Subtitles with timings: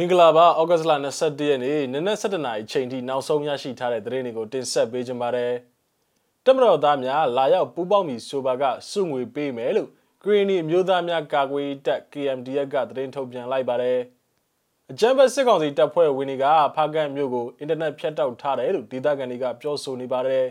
[0.00, 5.54] င်္ဂလာပါဩဂတ်စ်လ22ရက်နေ့နနက်7:00နာရီချိန်ထိနောက်ဆုံးရရှိထားတဲ့သတင်းတွေကိုတင်ဆက်ပေးကြပါမယ်။
[6.44, 9.88] တမတော်သားများလာရောက်ပူးပေါင်းပြီးဆိုပါကစုငွေပေးမယ်လို့
[10.22, 13.98] ဂရီနီအမျိုးသားများကာကွယ်တပ် KMDF ကသတင်းထုတ်ပြန်လိုက်ပါတယ်။
[14.90, 20.44] အကြမ်းဖက်စစ်ကောင်စီတပ်ဖွဲ့ဝင်တွေကဖားကန်မြို့ကိုအင်တာနက်ဖြတ်တောက်ထားတယ်လို့ဒေသခံတွေကပြောဆိုနေပါတယ်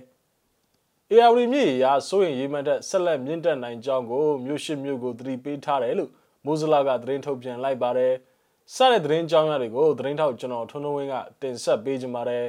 [1.12, 6.12] ။AR မြေရာစိုးရင်ရေးမှတ်တဲ့ဆက်လက်မြင့်တက်နိုင်ကြောင်းကိုမြို့ရှိမြို့ကိုသတိပေးထားတယ်လို့
[6.46, 8.14] မိုးစလာကသတင်းထုတ်ပြန်လိုက်ပါတယ်။
[8.76, 12.48] စတဲ့သတင်းကြောင်းရတွေကိုသတင်းထောက်ကျွန်တော်ထွန်းထွန်းဝင်းကတင်ဆက်ပေးကြပါမယ်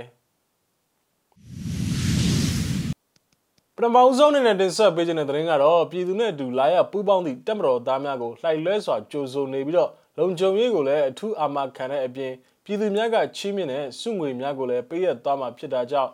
[3.77, 12.33] ပထမဆုံးအနေနဲ့တင်ဆက်ပေးခြင်းတဲ့သတင်းကတော့ပြည်သူနဲ့အတူလာရပူးပေါင်းသည့်တက်မတော်သားများကိုလှိုက်လွဲစွာကြိုဆိုနေပြီးတော့လုံခြုံရေးကိုလည်းအထူးအာမခံတဲ့အပြင်
[12.65, 16.11] ပြည်သူများကချီးမြှင့်တဲ့စုငွေများကိုလည်းပေးရသွားမှာဖြစ်တာကြောင့်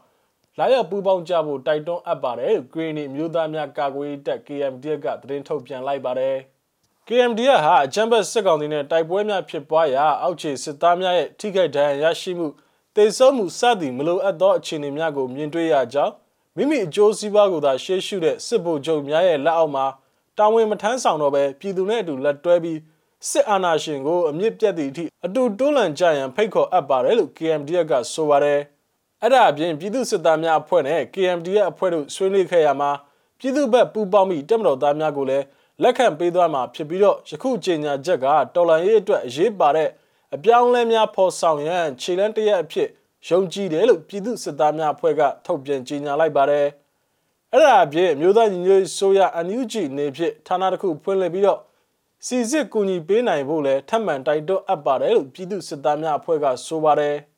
[0.59, 6.37] လာရပူးပေါင်းကြဖို့တိုက်တွန်းအပ်ပါတယ်ဂရီနီမျိုးသားများကာကွယ်တပ် KMDF ကသတင်းထုတ်ပြန်လိုက်ပါတယ်။
[7.11, 12.49] KMDF ဟာအကြမ်းဖက်စစ်ကောင်စီနဲ့တိုက်ပွဲများဖြစ်ပွားရာအောက်ခြေစစ်သားများရဲ့ထိခိုက်ဒဏ်ရာရရှိမှု
[12.97, 16.13] တေဆုံးမှုစသည်မလိုအပ်သောအခြေအနေများကိုမြင်တွေ့ရကြောင်း
[16.57, 19.87] မိမိအကျိုးစီးပွားကိုသာရှေ့ရှုတဲ့စစ်ဗိုလ်ချုပ်များရဲ့လက်အောက်မှာ
[20.39, 22.79] တာဝန်မထမ်းဆောင်တော့ဘဲပြည်သူနဲ့အတူလက်တွဲပြီး
[23.31, 28.61] စစ်အာဏာရှင်ကိုအမြင့်ပြတ်သည့်အထိအတူတွန်းလှန်ကြရန်ဖိတ်ခေါ်အပ်ပါတယ်လို့ KMDF ကဆိုပါတယ်။
[29.23, 32.91] အဲ့ဒါအပြင်ပြည်သူစစ်သားများအဖွဲ့နဲ့ KMDF အဖွဲ့တို့ဆွေးနွေးခဲ့ရမှာ
[33.39, 35.45] ပြည်သူ့ဘက်ပူးပေါင်းပြီးတပ်မတော်သားများကိုလည်း
[35.83, 39.89] လက်ခံပေးသွားမှာဖြစ်ပြီးတော့ယခုကြေညာချက်ကတော်လန်ရေးအတွက်အရေးပါတဲ့
[40.35, 42.89] အပြောင်းလဲများဖော်ဆောင်ရန်ခြေလန်းတရက်အဖြစ်
[43.29, 46.67] ယုံကြည်တယ်လို့ပြည်သူစစ်သားများအဖွဲ့ကထုတ်ပြန်ကြေညာလိုက်ပါတယ်။
[47.53, 51.61] အဲ့ဒါအပြင်မြို့သားညီညွတ်ဆိုရအန်ယူဂျီနေဖြစ်ဌာနတစ်ခုဖွင့်လှစ်ပြီးတော့
[52.27, 57.17] စီစစ်ကူညီပေးနိုင်ဖို့လဲထပ်မံတိုက်တွန်းအပ်ပါတယ်လို့ပြည်သူစစ်သားများအဖွဲ့ကဆိုပါတယ်။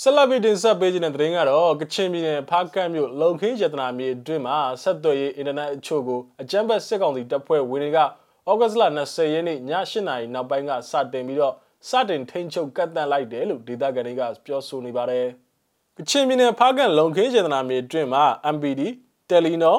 [0.00, 9.58] ဆက်လက်ပြီးတင်ဆက်ပေးခြင်းတဲ့သတင်းကတော့ကချင်ပြည်နယ်ဖားကန့်မြို့လုံခင်းရတနာမြေအတွင်းမှာဆက်သွယ်ရေးအင်တာနက်အချို့ကိုအကြမ်းဖက်စစ်ကောင်စီတပ်ဖွဲ့ဝင်တွေကဩဂတ်စ်လ20ရက်နေ့ည
[9.90, 11.54] 8နာရီနောက်ပိုင်းကစတင်ပြီးတော့
[11.88, 15.26] စတင်ထိန်းချုပ်ကတ်တန့်လိုက်တယ်လို့ဒေသခံတွေကပြောဆိုနေပါတယ်။
[15.96, 18.82] ကချင်ပြည်နယ်ဖားကန့်လုံခင်းရတနာမြေအတွင်းမှာ MPD,
[19.28, 19.78] Telenor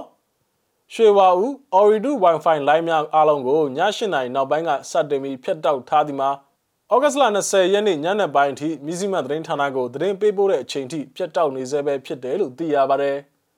[0.93, 6.29] ရွှေဝါဦး Ooredoo Wi-Fi လိုင်းများအားလုံးကိုည8နာရီနောက်ပိုင်းကစတင်ပြီးဖျက်တောက်ထားသည်မှာ
[6.93, 13.17] ဩဂတ်စ်လ20ရက်နေ့ညနေပိုင်းအထိမြစည်းမသတင်းဌာနကိုသတင်းပေးပို့တဲ့အချိန်ထိပြတ်တောက်နေဆဲပဲဖြစ်တယ်လို့သိရပါတယ်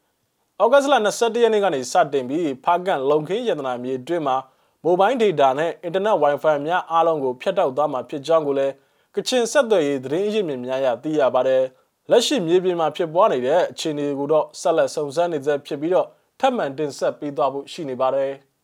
[0.62, 4.38] ။ဩဂတ်စ်လ21ရက်နေ့ကနေစတင်ပြီးဖားကန်လုံခင်းရတနာမြေအတွင်းမှာ
[4.84, 8.74] မိုဘိုင်းဒေတာနဲ့အင်တာနက် Wi-Fi များအားလုံးကိုဖြတ်တောက်သွားမှာဖြစ်ကြောင်းကိုလည်း
[9.16, 11.64] ကချင်ဆက်သွယ်ရေးသတင်းအရင်းမြစ်များရသိရပါတယ်။
[12.12, 16.08] လက်ရှိမြေပြင်မှာဖြစ်ပွားနေတဲ့အခြေအနေကိုတော့ဆက်လက်စုံစမ်းနေသေးဖြစ်ပြီးတော့
[16.40, 18.32] ထပ်မံတင်ဆက်ပေးသွားဖို့ရှိနေပါတယ်။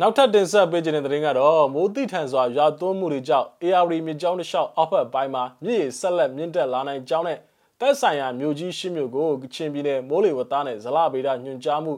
[0.00, 7.38] နောက်ထပ်တင်ဆက်ပေးခြင်းတဲ့သတင်းကတော့မိုးတိထန်စွာရွာသွန်းမှုတွေကြောင့် AR မြစ်ကြောင်းတစ်လျှောက်အောက်ဘက်ပိုင်းမှာမြစ်ရေဆက်လက်မြင့်တက်လာနိုင်ကြောင်းနဲ့
[7.80, 11.92] တက်ဆိုင်ရာမြို့ကြီးရှစ်မြို့ကိုကချင်ပြည်နယ်မိုးလေဝသနဲ့ဇလဗေဒညွှန်ကြားမှု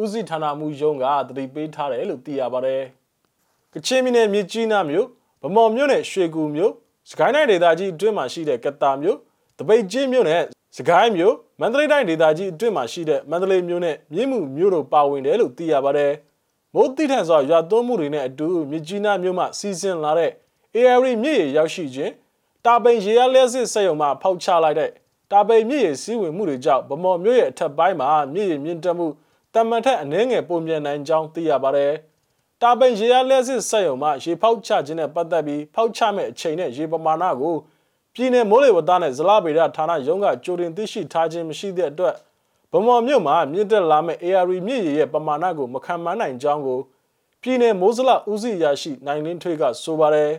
[0.00, 2.82] ဦးစီးဌာနမှုရုံးကတတိပေးထားတယ်လို့သိရပါတယ်။
[3.74, 5.06] ကချင်ပြည်နယ်မြစ်ကြီးနားမြို့
[5.42, 6.72] ဗမော်မြို့နဲ့ရွှေကူမြို့
[7.10, 9.18] စကိုင်းတိုင်းဒေသကြီးအတွင်းမှာရှိတဲ့ကတာမြို့
[9.58, 10.42] တပိတ်ကြီးမြို့နဲ့
[10.76, 16.12] စကိုင်းမြို့မန္တလေးတိုင်းဒေသကြီးအတွင်းမှာရှိတဲ့မန္တလေးမြို့နဲ့မြင်းမှုမြို့တို့ပါဝင်တယ်လို့သိရပါတယ်။
[16.74, 20.30] မိုးတိထန်စွာရွာသွန်းမှုတွေနဲ့အတူမြစ်ကြီးနားမြို့မှစီးဆင်းလာတဲ့
[20.76, 22.12] AR မြစ်ရေရောက်ရှိခြင်း
[22.64, 24.90] တာပိန်ရေရလျက်စစ်စက်ရုံမှဖောက်ချလိုက်တဲ့
[25.32, 29.06] တာပိန်မြစ်ရေစီးဝင်မှုတွေကြောင့်ဗမော်မြို့ရဲ့အထက်ပိုင်းမှာမြစ်ရေမြင့်တက်မှု
[29.54, 31.92] တမန်ထက်အနည်းငယ်ပုံမြန်နိုင်ကြောင်းသိရပါတယ်။
[32.62, 37.54] တာပိန်ရေရလျက်စစ်စက်ရုံမှရေဖောက်ချခြင်းနဲ့ပတ်သက်ပြီးဖောက်ချမဲ့အချိန်နဲ့ရေပမာဏကို
[38.14, 42.14] ပြည်내မိုးလေဝသနဲ့ဇလဗေဒဌာနရုံးကကြိုတင်သိရှိထားခြင်းမရှိတဲ့အတွက်
[42.72, 46.80] ဗမော်မြို့မှာမြင့်တက်လာမဲ့ AR မြင့်ရည်ရဲ့ပမာဏကိုမခံမနိုင်ကြောင်းကို
[47.42, 50.32] ပြည်내မိုးစလဦးစီးရရှိနိုင်လင်းထွေးကဆိုပါတယ်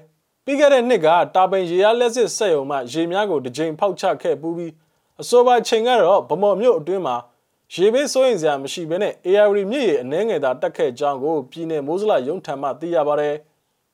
[0.46, 4.74] ပြီးခဲ့တဲ့နှစ်ကတာပိန်ရေရလက်စစ်ဆက်ယုံမှရေများကိုတစ်ကြိမ်ဖောက်ချခဲ့ပူးပြီး
[5.22, 7.16] အဆိုပါချိန်ကတော့ဗမော်မြို့အတွင်းမှာ
[7.74, 13.36] ရေဘေးစိုးရင်စရာမရှိဘဲနဲ့ AR မြင့်ရည်အနှဲငယ်သာတက်ခဲ့ကြောင်းကိုပြည်내မိုးစလရုံထံမှသိရပါတယ်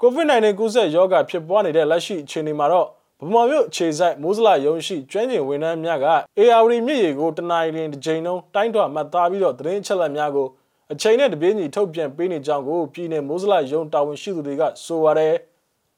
[0.01, 2.87] COVID-19 ကူးစက်ရောဂါဖြစ်ပွားနေတဲ့လက်ရှိအခြေအနေမှာတော့
[3.21, 6.07] ဗမာမြို့ခြေဆိုင်မိုးစလာရုံရှိကျွမ်းကျင်ဝန်ထမ်းများက
[6.39, 10.47] AR မြစ်ရေကိုတနင်္လာနေ့တစ်ချိန်လုံးတိုင်းထွာမှတ်သားပြီးတော့သတင်းချက်လက်များကို
[10.91, 15.33] အချိန်နဲ့တပြေးညီထုတ်ပြန်ပေးနေကြောင်းကိုပြည်내မိုးစလာရုံတာဝန်ရှိသူတွေကဆိုပါတယ်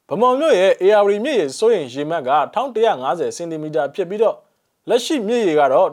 [0.10, 4.36] ဗမာမြို့ရဲ့ AR မြစ်ရေစိုးရင်ရေမှတ်က1150စင်တီမီတာဖြစ်ပြီးတော့
[4.90, 5.88] လက်ရှိမြစ်ရေကတော့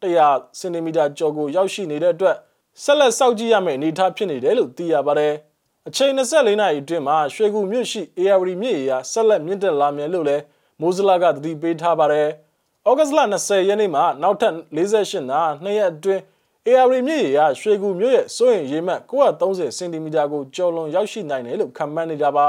[0.00, 2.36] 1100စင်တီမီတာကျော်ကိုရောက်ရှိနေတဲ့အတွက်
[2.82, 5.34] ဆက်လက်စောင့်ကြည့်ရမယ့်အနေအထားဖြစ်နေတယ်လို့သိရပါတယ်။
[5.88, 10.44] အချိန်24နာရီအတွင်းမှာရွှေကူမြို့ရှိ AR မြစ်ရေဟာဆက်လက်မြင့်တက်လာမယ်လို့လည်း
[10.80, 12.28] မိုးစလာကသတိပေးထားပါတယ်။
[12.88, 16.22] ဩဂတ်စ်လ20ရက်နေ့မှာနောက်ထပ်48နာနှစ်ရက်အတွင်း
[16.66, 22.46] AR မြစ်ရေဟာရွှေကူမြို့ရဲ့စိုးရင်ရေမှတ်930စင်တီမီတာကိုကျော်လွန်ရောက်ရှိနိုင်တယ်လို့ခန့်မှန်းနေတာပါ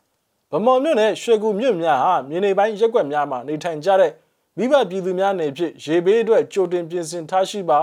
[0.52, 4.12] ။ဗမော်မြို့နယ်ရွှေကူမြို့များဟာမြေနေပိုင်းရက်ွက်များမှာနေထိုင်ကြတဲ့
[4.58, 7.80] မိဘပြည်သူများနေဖြင့်ရေဘေးအတွက်ကြိုတင်ပြင်ဆင်ထားရှိပါ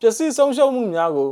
[0.00, 1.30] ပျက်စီးဆုံးရှုံးမှုများကို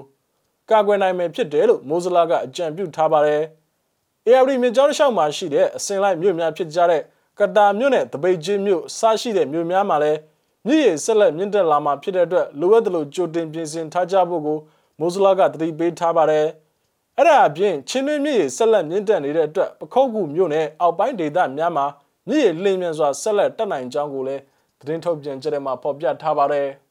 [0.70, 3.42] ကာကွယ်နိုင်မယ်ဖြစ်တယ်လို့မိုးစလာကအကြံပြုထားပါတယ်။
[4.28, 7.02] ARD မြစ်ကြောင်းတစ်လျှောက်မှာရှိတဲ့အစင်လိုက်မြို့များဖြစ်ကြတဲ့
[7.38, 10.18] ကတာမြို့နဲ့တပိတ်ချင်းမြို့စရှိတဲ့မြို့များမှာလည်း
[10.66, 14.58] မြစ်ရည်ဆက်လက်မြင့်တက်လာမှာဖြစ်တဲ့အတွက်လိုအပ်သလိုကြိုတင်ပြင်ဆင်ထားကြဖို့ကို
[14.98, 16.46] မိုးစလာကတတိပေးထားပါတယ်။
[17.16, 21.86] အဲ့ဒါအပြင်ချင်းတွင်းမြစ်ရည်ဆက်လက်မြင့်တက်နေတဲ့အတွက်ပခုတ်ကူမြို့နယ်အောက်ပိုင်းဒေသများမှာ
[22.28, 24.42] မြစ်ရည်လင်းမြန်စွာဆက်လက်တက်နိုင်ကြောင်းကိုလည်း
[24.80, 26.68] သတင်းထုတ်ပြန်ကြတဲ့မှာဖော်ပြထားပါတယ်။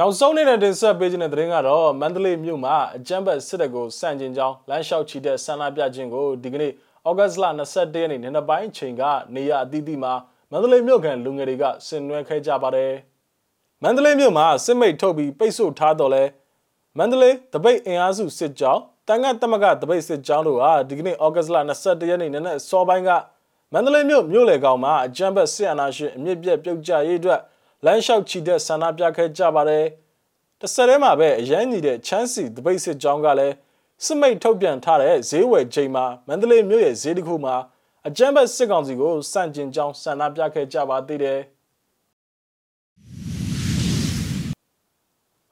[0.00, 6.72] နောက်ဆုံးနေတဲ့တင်ဆက်ပေးခြင်းတဲ့သတင်းကတော့မန္တလေးမြို့မှာအကြမ်းဖက်စစ်တပ်ကိုစန့်ကျင်ကြောင်းလမ်းလျှောက်ချီတဲ့ဆန္ဒပြခြင်းကိုဒီကနေ့
[7.08, 9.02] ဩဂတ်စ်လ22ရက်နေ့နေ့ပိုင်းချိန်က
[9.34, 10.12] နေရအသီးသီးမှာ
[10.50, 12.92] မန္တလေးမြို့ခံလူငယ်တွေကဆင်နွှဲခဲ့ကြပါတယ်။
[13.82, 16.24] မန္တလေးမြို့မှာစစ်မိတ်ထုတ်ပြီးပိတ်ဆို့ထားတော့လဲ
[16.98, 23.10] မန္တလေးတပိတ်အင်အားစုစစ်ကြောင်းတန်ခတ်တမကတပိတ်စစ်ကြောင်းတို့ဟာဒီကနေ့ဩဂတ်စ်လ22ရက်နေ့နေ့နဲ့စောပိုင်းက
[23.72, 27.40] မန္တလေးမြို့မြို့လေကောင်မှာအကြမ်းဖက်စစ်အာဏာရှင်အမြင့်ပြတ်ပြုတ်ကျရေးအတွက်
[27.84, 29.84] လမ်းလျှောက်ချီတဲ့ဆန္ဒပြခဲ့ကြပါတယ်။
[30.60, 33.54] တစ်ဆက်တည်းမှာပဲအရန်ကြီးတဲ့ချမ်းစီတပိတ်စစ်ကြောင်းကလည်း
[34.04, 37.56] စစ်မိတ်ထုတ်ပြန်ထားတဲ့ဈေးဝယ်ချိန်မှာမန္တလေးမြို့ရဲ့ဈေးတစ်ခုမှာ
[38.08, 41.40] အကြမ်းဖက်စစ်ကောင်စီကိုစန့်ကျင်ကြောင်းဆန္ဒပြခဲ့ကြပါသေးတယ်။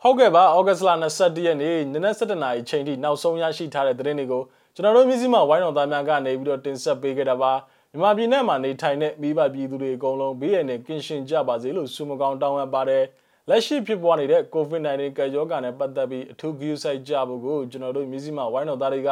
[0.03, 4.43] ဟုတ်ကဲ့ပါဩဂတ်စ်လ22ရက်နေ့နနက်7:00နာရီချိန်ထိနောက်ဆုံးရရှိထားတဲ့သတင်းတွေကို
[4.75, 7.53] ကျွန်တော်တို့မြစည်းမဝိုင်းတော်သားများကနေပြီးတော့တင်ဆက်ပေးခဲ့တာပါ
[7.99, 13.05] မြန်မာပြည်နဲ့မှာနေထိုင်တဲ့မိဘပြည်သူတွေအကုန်လုံးဘေးရန်နဲ့ကင်းရှင်းကြပါစေလို့ဆုမကောင်းတောင်းအပ်ပါတယ်
[13.49, 19.11] လက်ရှိဖြစ်ပွားနေတဲ့ COVID-19 ကပ်ရောဂါနဲ့ပတ်သက်ပြီးအထူးဂရုစိုက်ကြဖို့ကိုကျွန်တော်တို့မြစည်းမဝိုင်းတော်သားတွေက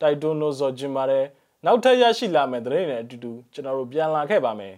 [0.00, 1.24] တိုက်တွန်းလို့ဆိုချင်ပါတယ်
[1.66, 4.74] နောက်ထပ်ရရှိလာမယ့်သတင်းတွေနဲ့အတူတူကျွန်တော်တို့ပြန်လာခဲ့ပါမယ်